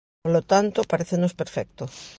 [0.23, 1.83] Polo tanto, parécenos perfecto.